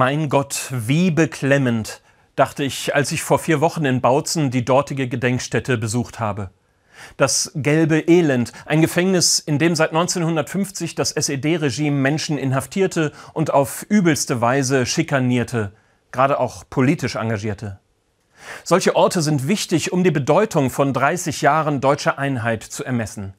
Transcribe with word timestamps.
Mein 0.00 0.30
Gott, 0.30 0.68
wie 0.70 1.10
beklemmend, 1.10 2.00
dachte 2.34 2.64
ich, 2.64 2.94
als 2.94 3.12
ich 3.12 3.22
vor 3.22 3.38
vier 3.38 3.60
Wochen 3.60 3.84
in 3.84 4.00
Bautzen 4.00 4.50
die 4.50 4.64
dortige 4.64 5.08
Gedenkstätte 5.08 5.76
besucht 5.76 6.18
habe. 6.18 6.48
Das 7.18 7.52
gelbe 7.54 7.98
Elend, 7.98 8.52
ein 8.64 8.80
Gefängnis, 8.80 9.40
in 9.40 9.58
dem 9.58 9.76
seit 9.76 9.90
1950 9.90 10.94
das 10.94 11.12
SED-Regime 11.12 11.98
Menschen 11.98 12.38
inhaftierte 12.38 13.12
und 13.34 13.52
auf 13.52 13.84
übelste 13.90 14.40
Weise 14.40 14.86
schikanierte, 14.86 15.72
gerade 16.12 16.40
auch 16.40 16.64
politisch 16.70 17.16
engagierte. 17.16 17.78
Solche 18.64 18.96
Orte 18.96 19.20
sind 19.20 19.48
wichtig, 19.48 19.92
um 19.92 20.02
die 20.02 20.10
Bedeutung 20.10 20.70
von 20.70 20.94
30 20.94 21.42
Jahren 21.42 21.82
deutscher 21.82 22.18
Einheit 22.18 22.62
zu 22.62 22.84
ermessen. 22.84 23.34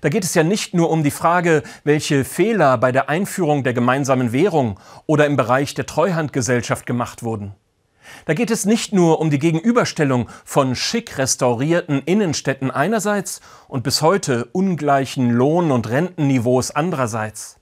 Da 0.00 0.08
geht 0.08 0.24
es 0.24 0.34
ja 0.34 0.42
nicht 0.42 0.74
nur 0.74 0.90
um 0.90 1.02
die 1.02 1.10
Frage, 1.10 1.62
welche 1.84 2.24
Fehler 2.24 2.78
bei 2.78 2.92
der 2.92 3.08
Einführung 3.08 3.64
der 3.64 3.74
gemeinsamen 3.74 4.32
Währung 4.32 4.78
oder 5.06 5.26
im 5.26 5.36
Bereich 5.36 5.74
der 5.74 5.86
Treuhandgesellschaft 5.86 6.86
gemacht 6.86 7.22
wurden. 7.22 7.54
Da 8.24 8.34
geht 8.34 8.50
es 8.50 8.64
nicht 8.64 8.92
nur 8.92 9.20
um 9.20 9.30
die 9.30 9.38
Gegenüberstellung 9.38 10.28
von 10.44 10.74
schick 10.76 11.18
restaurierten 11.18 12.02
Innenstädten 12.02 12.70
einerseits 12.70 13.40
und 13.68 13.82
bis 13.84 14.02
heute 14.02 14.46
ungleichen 14.46 15.30
Lohn- 15.30 15.70
und 15.70 15.88
Rentenniveaus 15.88 16.70
andererseits. 16.70 17.58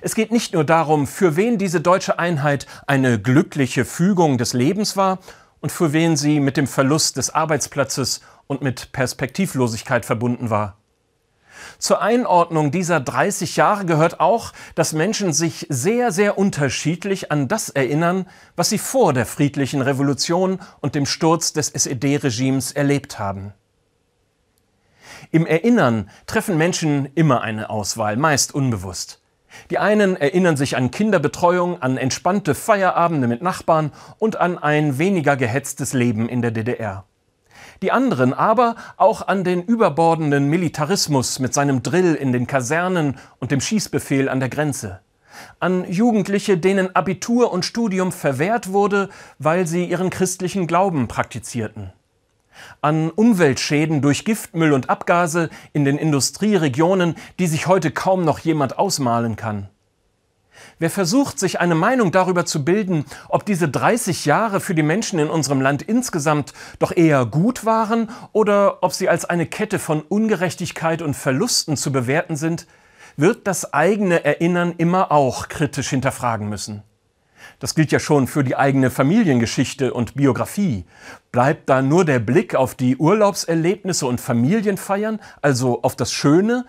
Es 0.00 0.14
geht 0.14 0.32
nicht 0.32 0.52
nur 0.52 0.64
darum, 0.64 1.06
für 1.06 1.36
wen 1.36 1.58
diese 1.58 1.80
deutsche 1.80 2.18
Einheit 2.18 2.66
eine 2.86 3.18
glückliche 3.18 3.84
Fügung 3.84 4.36
des 4.36 4.52
Lebens 4.52 4.96
war 4.96 5.18
und 5.60 5.72
für 5.72 5.92
wen 5.92 6.16
sie 6.16 6.40
mit 6.40 6.56
dem 6.56 6.66
Verlust 6.66 7.16
des 7.16 7.30
Arbeitsplatzes 7.30 8.20
und 8.46 8.62
mit 8.62 8.92
Perspektivlosigkeit 8.92 10.04
verbunden 10.04 10.50
war. 10.50 10.76
Zur 11.78 12.00
Einordnung 12.00 12.70
dieser 12.70 13.00
30 13.00 13.56
Jahre 13.56 13.84
gehört 13.84 14.20
auch, 14.20 14.52
dass 14.74 14.92
Menschen 14.92 15.32
sich 15.32 15.66
sehr, 15.68 16.12
sehr 16.12 16.38
unterschiedlich 16.38 17.30
an 17.30 17.48
das 17.48 17.68
erinnern, 17.68 18.26
was 18.56 18.70
sie 18.70 18.78
vor 18.78 19.12
der 19.12 19.26
friedlichen 19.26 19.82
Revolution 19.82 20.60
und 20.80 20.94
dem 20.94 21.06
Sturz 21.06 21.52
des 21.52 21.68
SED-Regimes 21.68 22.72
erlebt 22.72 23.18
haben. 23.18 23.52
Im 25.30 25.46
Erinnern 25.46 26.08
treffen 26.26 26.56
Menschen 26.56 27.10
immer 27.14 27.42
eine 27.42 27.70
Auswahl, 27.70 28.16
meist 28.16 28.54
unbewusst. 28.54 29.20
Die 29.70 29.78
einen 29.78 30.16
erinnern 30.16 30.56
sich 30.56 30.76
an 30.76 30.90
Kinderbetreuung, 30.90 31.82
an 31.82 31.96
entspannte 31.96 32.54
Feierabende 32.54 33.26
mit 33.26 33.42
Nachbarn 33.42 33.92
und 34.18 34.36
an 34.36 34.58
ein 34.58 34.98
weniger 34.98 35.36
gehetztes 35.36 35.92
Leben 35.92 36.28
in 36.28 36.42
der 36.42 36.50
DDR 36.50 37.04
die 37.82 37.92
anderen 37.92 38.32
aber 38.34 38.76
auch 38.96 39.26
an 39.26 39.44
den 39.44 39.62
überbordenden 39.62 40.48
Militarismus 40.48 41.38
mit 41.38 41.54
seinem 41.54 41.82
Drill 41.82 42.14
in 42.14 42.32
den 42.32 42.46
Kasernen 42.46 43.16
und 43.38 43.50
dem 43.50 43.60
Schießbefehl 43.60 44.28
an 44.28 44.40
der 44.40 44.48
Grenze, 44.48 45.00
an 45.60 45.90
Jugendliche, 45.90 46.58
denen 46.58 46.94
Abitur 46.94 47.52
und 47.52 47.64
Studium 47.64 48.12
verwehrt 48.12 48.72
wurde, 48.72 49.08
weil 49.38 49.66
sie 49.66 49.84
ihren 49.84 50.10
christlichen 50.10 50.66
Glauben 50.66 51.08
praktizierten, 51.08 51.92
an 52.80 53.10
Umweltschäden 53.10 54.02
durch 54.02 54.24
Giftmüll 54.24 54.72
und 54.72 54.90
Abgase 54.90 55.50
in 55.72 55.84
den 55.84 55.98
Industrieregionen, 55.98 57.14
die 57.38 57.46
sich 57.46 57.66
heute 57.66 57.90
kaum 57.90 58.24
noch 58.24 58.40
jemand 58.40 58.78
ausmalen 58.78 59.36
kann 59.36 59.68
Wer 60.78 60.90
versucht, 60.90 61.38
sich 61.38 61.60
eine 61.60 61.74
Meinung 61.74 62.12
darüber 62.12 62.46
zu 62.46 62.64
bilden, 62.64 63.04
ob 63.28 63.44
diese 63.44 63.68
30 63.68 64.24
Jahre 64.24 64.60
für 64.60 64.74
die 64.74 64.82
Menschen 64.82 65.18
in 65.18 65.28
unserem 65.28 65.60
Land 65.60 65.82
insgesamt 65.82 66.52
doch 66.78 66.96
eher 66.96 67.26
gut 67.26 67.64
waren 67.64 68.10
oder 68.32 68.82
ob 68.82 68.92
sie 68.92 69.08
als 69.08 69.24
eine 69.24 69.46
Kette 69.46 69.78
von 69.78 70.02
Ungerechtigkeit 70.02 71.02
und 71.02 71.14
Verlusten 71.14 71.76
zu 71.76 71.92
bewerten 71.92 72.36
sind, 72.36 72.66
wird 73.16 73.46
das 73.46 73.72
eigene 73.72 74.24
Erinnern 74.24 74.74
immer 74.78 75.10
auch 75.10 75.48
kritisch 75.48 75.90
hinterfragen 75.90 76.48
müssen. 76.48 76.82
Das 77.58 77.74
gilt 77.74 77.90
ja 77.90 77.98
schon 77.98 78.28
für 78.28 78.44
die 78.44 78.56
eigene 78.56 78.90
Familiengeschichte 78.90 79.92
und 79.92 80.14
Biografie. 80.14 80.84
Bleibt 81.32 81.68
da 81.68 81.82
nur 81.82 82.04
der 82.04 82.20
Blick 82.20 82.54
auf 82.54 82.74
die 82.74 82.96
Urlaubserlebnisse 82.96 84.06
und 84.06 84.20
Familienfeiern, 84.20 85.20
also 85.42 85.82
auf 85.82 85.96
das 85.96 86.12
Schöne, 86.12 86.66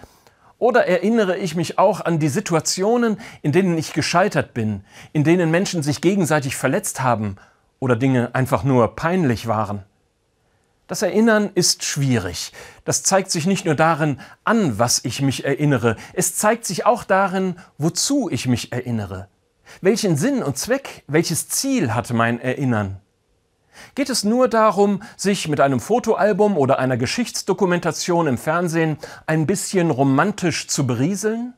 oder 0.60 0.86
erinnere 0.86 1.38
ich 1.38 1.56
mich 1.56 1.80
auch 1.80 2.02
an 2.02 2.20
die 2.20 2.30
Situationen, 2.30 3.18
in 3.42 3.52
denen 3.52 3.78
ich 3.78 3.94
gescheitert 3.94 4.54
bin, 4.54 4.84
in 5.14 5.24
denen 5.24 5.50
Menschen 5.50 5.82
sich 5.82 6.02
gegenseitig 6.02 6.56
verletzt 6.56 7.02
haben 7.02 7.38
oder 7.80 7.96
Dinge 7.96 8.36
einfach 8.36 8.64
nur 8.64 8.96
peinlich 8.96 9.48
waren? 9.48 9.84
Das 10.88 11.02
Erinnern 11.02 11.52
ist 11.54 11.84
schwierig. 11.84 12.52
Das 12.84 13.04
zeigt 13.04 13.32
sich 13.32 13.46
nicht 13.46 13.64
nur 13.64 13.76
darin, 13.76 14.20
an 14.44 14.80
was 14.80 15.06
ich 15.06 15.22
mich 15.22 15.46
erinnere, 15.46 15.96
es 16.14 16.36
zeigt 16.36 16.66
sich 16.66 16.86
auch 16.86 17.04
darin, 17.04 17.56
wozu 17.78 18.30
ich 18.30 18.48
mich 18.48 18.72
erinnere. 18.72 19.28
Welchen 19.82 20.18
Sinn 20.18 20.42
und 20.42 20.58
Zweck, 20.58 21.04
welches 21.08 21.48
Ziel 21.48 21.94
hat 21.94 22.12
mein 22.12 22.42
Erinnern? 22.42 23.00
Geht 23.96 24.10
es 24.10 24.24
nur 24.24 24.48
darum, 24.48 25.02
sich 25.18 25.48
mit 25.48 25.60
einem 25.60 25.80
Fotoalbum 25.80 26.58
oder 26.58 26.80
einer 26.80 26.98
Geschichtsdokumentation 26.98 28.28
im 28.28 28.38
Fernsehen 28.38 28.98
ein 29.26 29.46
bisschen 29.46 29.92
romantisch 29.92 30.68
zu 30.68 30.86
berieseln? 30.88 31.54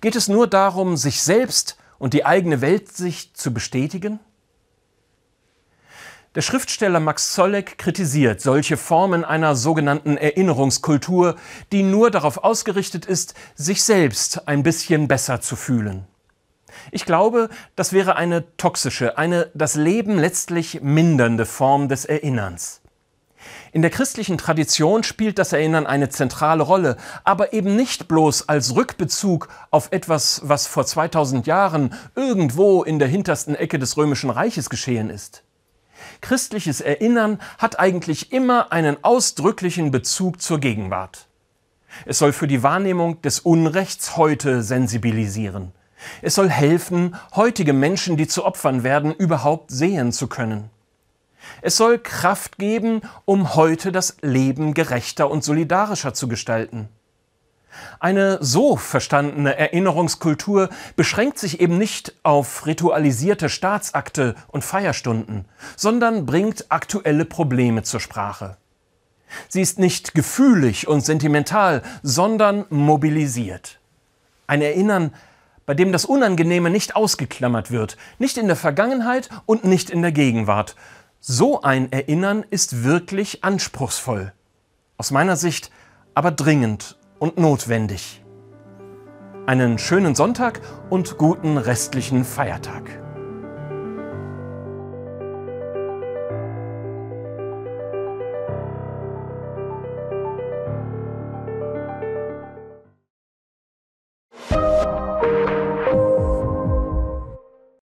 Geht 0.00 0.16
es 0.16 0.28
nur 0.28 0.46
darum, 0.46 0.96
sich 0.96 1.22
selbst 1.22 1.76
und 1.98 2.14
die 2.14 2.24
eigene 2.24 2.60
Weltsicht 2.60 3.36
zu 3.36 3.52
bestätigen? 3.52 4.20
Der 6.34 6.40
Schriftsteller 6.40 6.98
Max 6.98 7.34
Zolleck 7.34 7.76
kritisiert 7.76 8.40
solche 8.40 8.78
Formen 8.78 9.22
einer 9.22 9.54
sogenannten 9.54 10.16
Erinnerungskultur, 10.16 11.36
die 11.72 11.82
nur 11.82 12.10
darauf 12.10 12.42
ausgerichtet 12.42 13.04
ist, 13.04 13.34
sich 13.54 13.82
selbst 13.82 14.48
ein 14.48 14.62
bisschen 14.62 15.08
besser 15.08 15.42
zu 15.42 15.56
fühlen. 15.56 16.06
Ich 16.90 17.04
glaube, 17.04 17.48
das 17.76 17.92
wäre 17.92 18.16
eine 18.16 18.56
toxische, 18.56 19.18
eine 19.18 19.50
das 19.54 19.74
Leben 19.74 20.18
letztlich 20.18 20.80
mindernde 20.82 21.46
Form 21.46 21.88
des 21.88 22.04
Erinnerns. 22.04 22.82
In 23.72 23.82
der 23.82 23.90
christlichen 23.90 24.38
Tradition 24.38 25.02
spielt 25.02 25.38
das 25.38 25.52
Erinnern 25.52 25.86
eine 25.86 26.10
zentrale 26.10 26.62
Rolle, 26.62 26.96
aber 27.24 27.52
eben 27.52 27.74
nicht 27.74 28.06
bloß 28.06 28.48
als 28.48 28.76
Rückbezug 28.76 29.48
auf 29.70 29.88
etwas, 29.92 30.42
was 30.44 30.66
vor 30.66 30.86
2000 30.86 31.46
Jahren 31.46 31.94
irgendwo 32.14 32.82
in 32.82 32.98
der 32.98 33.08
hintersten 33.08 33.54
Ecke 33.54 33.78
des 33.78 33.96
römischen 33.96 34.30
Reiches 34.30 34.70
geschehen 34.70 35.10
ist. 35.10 35.42
Christliches 36.20 36.80
Erinnern 36.80 37.40
hat 37.58 37.78
eigentlich 37.78 38.32
immer 38.32 38.72
einen 38.72 39.02
ausdrücklichen 39.02 39.90
Bezug 39.90 40.42
zur 40.42 40.60
Gegenwart. 40.60 41.28
Es 42.06 42.18
soll 42.18 42.32
für 42.32 42.46
die 42.46 42.62
Wahrnehmung 42.62 43.20
des 43.22 43.40
Unrechts 43.40 44.16
heute 44.16 44.62
sensibilisieren. 44.62 45.72
Es 46.20 46.34
soll 46.34 46.50
helfen, 46.50 47.16
heutige 47.34 47.72
Menschen, 47.72 48.16
die 48.16 48.26
zu 48.26 48.44
Opfern 48.44 48.82
werden, 48.82 49.14
überhaupt 49.14 49.70
sehen 49.70 50.12
zu 50.12 50.26
können. 50.26 50.70
Es 51.60 51.76
soll 51.76 51.98
Kraft 51.98 52.58
geben, 52.58 53.02
um 53.24 53.54
heute 53.54 53.92
das 53.92 54.16
Leben 54.22 54.74
gerechter 54.74 55.30
und 55.30 55.44
solidarischer 55.44 56.14
zu 56.14 56.28
gestalten. 56.28 56.88
Eine 58.00 58.38
so 58.40 58.76
verstandene 58.76 59.56
Erinnerungskultur 59.56 60.68
beschränkt 60.94 61.38
sich 61.38 61.60
eben 61.60 61.78
nicht 61.78 62.14
auf 62.22 62.66
ritualisierte 62.66 63.48
Staatsakte 63.48 64.34
und 64.48 64.62
Feierstunden, 64.62 65.46
sondern 65.76 66.26
bringt 66.26 66.66
aktuelle 66.68 67.24
Probleme 67.24 67.82
zur 67.82 68.00
Sprache. 68.00 68.56
Sie 69.48 69.62
ist 69.62 69.78
nicht 69.78 70.14
gefühlig 70.14 70.86
und 70.86 71.00
sentimental, 71.00 71.82
sondern 72.02 72.66
mobilisiert. 72.68 73.78
Ein 74.46 74.60
Erinnern 74.60 75.14
bei 75.66 75.74
dem 75.74 75.92
das 75.92 76.04
Unangenehme 76.04 76.70
nicht 76.70 76.96
ausgeklammert 76.96 77.70
wird, 77.70 77.96
nicht 78.18 78.38
in 78.38 78.46
der 78.46 78.56
Vergangenheit 78.56 79.28
und 79.46 79.64
nicht 79.64 79.90
in 79.90 80.02
der 80.02 80.12
Gegenwart. 80.12 80.76
So 81.20 81.62
ein 81.62 81.92
Erinnern 81.92 82.44
ist 82.50 82.84
wirklich 82.84 83.44
anspruchsvoll. 83.44 84.32
Aus 84.96 85.10
meiner 85.10 85.36
Sicht 85.36 85.70
aber 86.14 86.30
dringend 86.30 86.98
und 87.18 87.38
notwendig. 87.38 88.22
Einen 89.46 89.78
schönen 89.78 90.14
Sonntag 90.14 90.60
und 90.90 91.18
guten 91.18 91.58
restlichen 91.58 92.24
Feiertag. 92.24 93.01